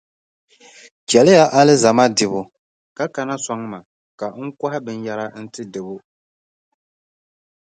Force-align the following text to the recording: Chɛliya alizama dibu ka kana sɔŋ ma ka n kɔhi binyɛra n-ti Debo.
Chɛliya 1.09 1.45
alizama 1.59 2.05
dibu 2.17 2.41
ka 2.97 3.05
kana 3.15 3.35
sɔŋ 3.45 3.59
ma 3.71 3.79
ka 4.19 4.27
n 4.43 4.47
kɔhi 4.59 4.79
binyɛra 4.85 5.25
n-ti 5.41 5.61
Debo. 5.73 5.95